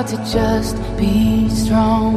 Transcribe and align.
hard 0.00 0.06
to 0.08 0.32
just 0.32 0.76
be 0.96 1.48
strong. 1.50 2.14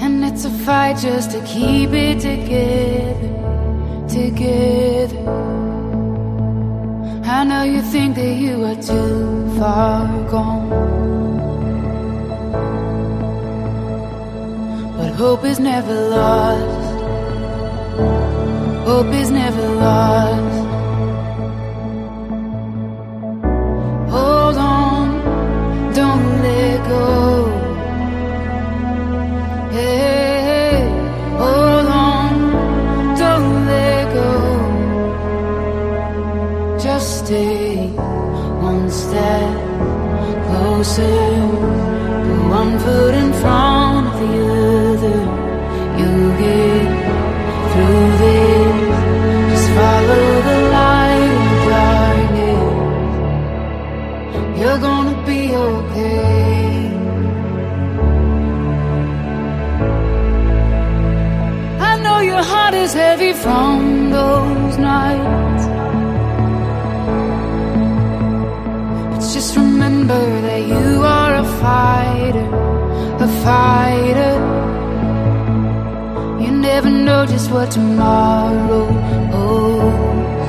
And 0.00 0.24
it's 0.24 0.44
a 0.44 0.50
fight 0.50 0.98
just 0.98 1.30
to 1.32 1.40
keep 1.44 1.90
it 1.90 2.20
together, 2.20 3.30
together. 4.08 5.22
I 7.24 7.44
know 7.44 7.62
you 7.62 7.82
think 7.82 8.16
that 8.16 8.34
you 8.44 8.64
are 8.64 8.80
too 8.82 9.58
far 9.58 10.06
gone. 10.30 10.68
But 14.96 15.12
hope 15.14 15.44
is 15.44 15.60
never 15.60 15.94
lost. 16.08 16.92
Hope 18.86 19.14
is 19.14 19.30
never 19.30 19.68
lost. 19.68 20.61
Stay 37.02 37.88
one 38.70 38.88
step 38.90 39.54
closer. 40.46 41.18
Put 42.24 42.42
one 42.60 42.78
foot 42.78 43.14
in 43.22 43.32
front 43.42 44.06
of 44.08 44.14
the 44.20 44.32
other. 44.92 45.20
You'll 45.98 46.32
get 46.46 46.86
through 47.72 48.08
this. 48.22 48.74
Just 49.50 49.68
follow 49.76 50.26
the 50.48 50.58
light 50.76 51.30
in 51.30 51.42
the 51.50 51.58
darkness. 51.74 52.72
You're 54.60 54.80
gonna 54.88 55.16
be 55.26 55.40
okay. 55.54 56.20
I 61.90 61.92
know 62.04 62.18
your 62.20 62.44
heart 62.50 62.74
is 62.74 62.92
heavy 62.94 63.32
from 63.32 64.10
those 64.10 64.78
nights. 64.78 65.51
Just 69.52 69.66
remember 69.66 70.40
that 70.40 70.62
you 70.66 71.02
are 71.02 71.34
a 71.34 71.44
fighter, 71.60 72.48
a 73.26 73.28
fighter. 73.44 74.34
You 76.42 76.50
never 76.52 76.88
know 76.88 77.26
just 77.26 77.50
what 77.50 77.70
tomorrow 77.70 78.86
holds. 79.32 80.48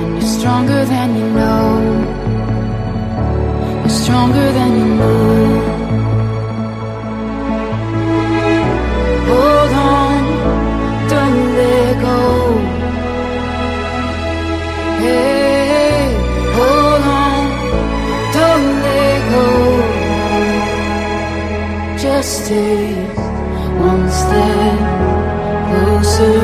And 0.00 0.10
you're 0.16 0.32
stronger 0.38 0.84
than 0.84 1.08
you 1.20 1.28
know. 1.38 1.68
You're 3.80 3.96
stronger 4.04 4.52
than 4.58 4.70
you 4.80 4.94
know. 4.96 5.51
Just 22.14 22.44
stay 22.44 22.92
one 23.88 24.06
step 24.10 24.78
closer, 25.68 26.40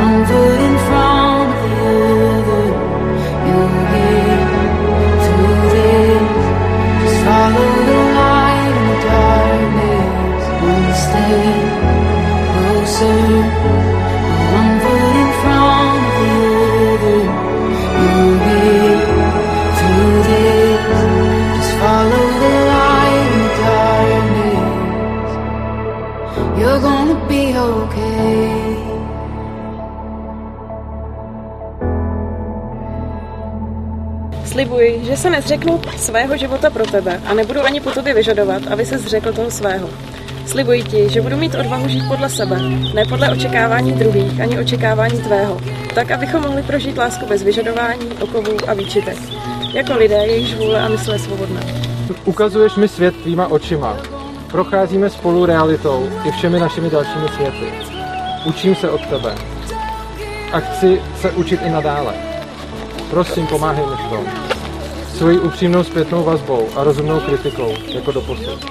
one 0.00 0.24
foot 0.28 0.59
Slibuji, 34.80 35.04
že 35.04 35.16
se 35.16 35.30
nezřeknu 35.30 35.80
svého 35.96 36.36
života 36.36 36.70
pro 36.70 36.86
tebe 36.86 37.20
a 37.26 37.34
nebudu 37.34 37.60
ani 37.60 37.80
po 37.80 37.90
tobě 37.90 38.14
vyžadovat, 38.14 38.62
aby 38.72 38.86
se 38.86 38.98
zřekl 38.98 39.32
toho 39.32 39.50
svého. 39.50 39.88
Slibuji 40.46 40.82
ti, 40.82 41.08
že 41.08 41.20
budu 41.20 41.36
mít 41.36 41.54
odvahu 41.54 41.88
žít 41.88 42.02
podle 42.08 42.30
sebe, 42.30 42.58
ne 42.94 43.04
podle 43.08 43.30
očekávání 43.30 43.92
druhých, 43.92 44.40
ani 44.40 44.58
očekávání 44.58 45.22
tvého, 45.22 45.60
tak 45.94 46.10
abychom 46.10 46.42
mohli 46.42 46.62
prožít 46.62 46.98
lásku 46.98 47.26
bez 47.26 47.42
vyžadování, 47.42 48.06
okovů 48.20 48.56
a 48.68 48.74
výčitek. 48.74 49.16
Jako 49.74 49.96
lidé, 49.96 50.16
jejichž 50.16 50.54
vůle 50.54 50.80
a 50.80 50.88
mysl 50.88 51.12
je 51.12 51.18
svobodná. 51.18 51.60
Ukazuješ 52.24 52.76
mi 52.76 52.88
svět 52.88 53.16
tvýma 53.22 53.46
očima. 53.46 53.96
Procházíme 54.50 55.10
spolu 55.10 55.46
realitou 55.46 56.08
i 56.24 56.30
všemi 56.30 56.60
našimi 56.60 56.90
dalšími 56.90 57.28
světy. 57.28 57.72
Učím 58.46 58.74
se 58.74 58.90
od 58.90 59.00
tebe. 59.06 59.34
A 60.52 60.60
chci 60.60 61.02
se 61.20 61.30
učit 61.30 61.60
i 61.66 61.70
nadále. 61.70 62.14
Prosím, 63.10 63.46
pomáhej 63.46 63.86
mi 63.86 63.96
v 63.96 64.10
tom. 64.10 64.59
Svojí 65.20 65.38
upřímnou 65.38 65.84
zpětnou 65.84 66.24
vazbou 66.24 66.68
a 66.76 66.84
rozumnou 66.84 67.20
kritikou, 67.20 67.74
jako 67.88 68.12
do 68.12 68.20
posud. 68.20 68.66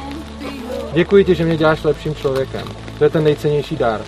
Děkuji 0.94 1.26
ti, 1.26 1.36
že 1.36 1.46
mě 1.46 1.58
děláš 1.58 1.84
lepším 1.84 2.16
člověkem. 2.16 2.68
To 2.98 3.04
je 3.04 3.10
ten 3.10 3.24
nejcennější 3.24 3.76
dár. 3.76 4.02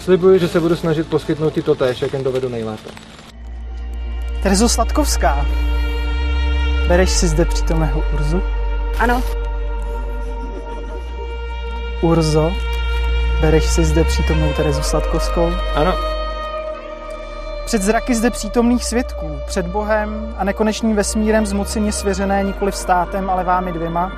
Slibuji, 0.00 0.38
že 0.38 0.48
se 0.48 0.60
budu 0.60 0.76
snažit 0.76 1.06
poskytnout 1.06 1.50
ti 1.50 1.62
to 1.62 1.74
též, 1.74 2.02
jak 2.02 2.12
jen 2.12 2.24
dovedu 2.24 2.48
nejlépe. 2.48 2.90
Terezo 4.42 4.68
Sladkovská, 4.68 5.46
bereš 6.88 7.10
si 7.10 7.28
zde 7.28 7.44
přítomného 7.44 8.04
Urzu? 8.14 8.42
Ano, 8.98 9.22
Urzo, 12.00 12.52
bereš 13.40 13.64
si 13.64 13.84
zde 13.84 14.04
přítomnou 14.04 14.52
Terezu 14.52 14.82
Sladkovskou? 14.82 15.52
Ano, 15.74 16.11
Před 17.64 17.82
zraky 17.82 18.14
zde 18.14 18.30
přítomných 18.30 18.84
svědků, 18.84 19.38
před 19.46 19.66
Bohem 19.66 20.34
a 20.38 20.44
nekonečným 20.44 20.96
vesmírem 20.96 21.46
zmocně 21.46 21.92
svěřené 21.92 22.42
nikoli 22.42 22.72
státem, 22.72 23.30
ale 23.30 23.44
vámi 23.44 23.72
dvěma, 23.72 24.12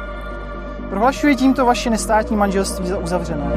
prohlašuji 0.90 1.36
tímto 1.36 1.66
vaše 1.66 1.90
nestátní 1.90 2.36
manželství 2.36 2.88
za 2.88 2.98
uzavřené. 2.98 3.52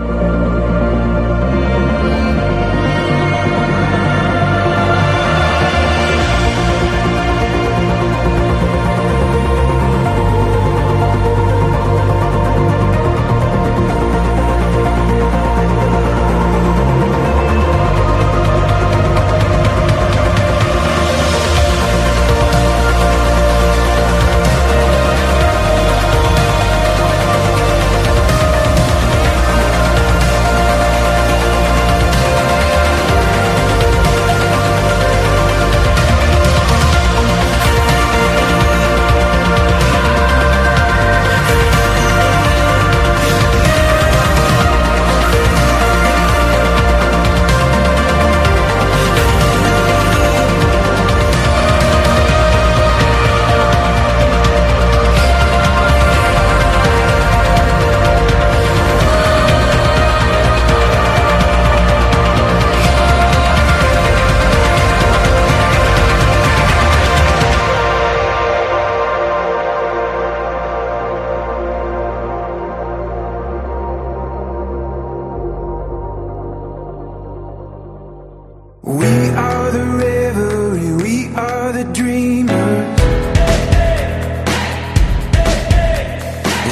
the 79.77 80.97
we 81.03 81.27
are 81.35 81.71
the 81.71 81.83
dreamers. 81.93 82.87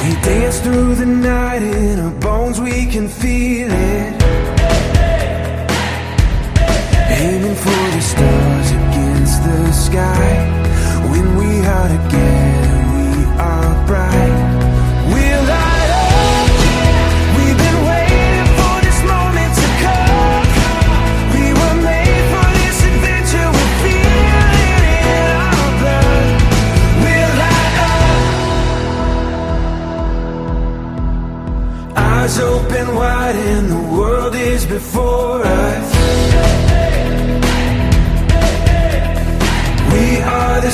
We 0.02 0.08
dance 0.22 0.58
through 0.60 0.94
the 0.96 1.06
night 1.06 1.62
in 1.62 2.00
our 2.00 2.10
bones, 2.20 2.60
we 2.60 2.86
can 2.86 3.08
feel 3.08 3.68
it. 3.70 4.22
Aiming 7.18 7.58
for 7.64 7.84
the 7.96 8.02
stars 8.12 8.70
against 8.80 9.42
the 9.44 9.72
sky 9.72 10.28
when 11.10 11.36
we 11.36 11.66
out 11.66 11.90
again. 11.90 12.55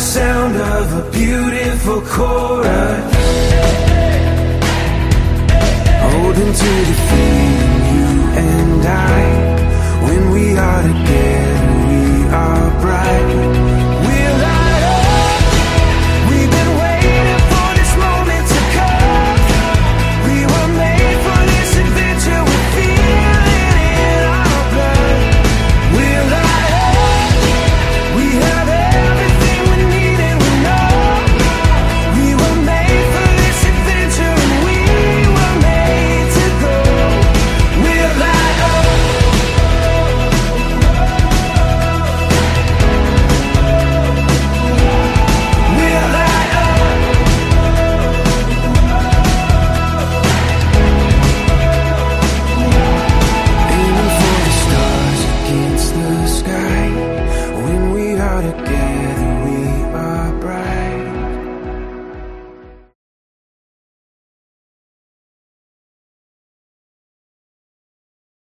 Sound 0.02 0.56
of 0.56 1.06
a 1.06 1.10
beautiful 1.12 2.00
chorus. 2.00 3.14
Holding 6.02 6.52
to 6.62 6.72
the 6.88 6.96
feeling, 7.08 7.74
you 7.94 8.08
and 8.48 8.84
I, 8.84 9.22
when 10.04 10.30
we 10.32 10.58
are 10.58 10.82
together. 10.82 11.21